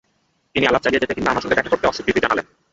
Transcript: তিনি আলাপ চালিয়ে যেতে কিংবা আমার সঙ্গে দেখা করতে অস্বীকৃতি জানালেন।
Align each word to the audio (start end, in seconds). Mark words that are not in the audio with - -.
তিনি 0.55 0.65
আলাপ 0.67 0.81
চালিয়ে 0.83 1.01
যেতে 1.03 1.15
কিংবা 1.15 1.31
আমার 1.31 1.43
সঙ্গে 1.43 1.57
দেখা 1.57 1.71
করতে 1.71 1.85
অস্বীকৃতি 1.87 2.19
জানালেন। 2.23 2.45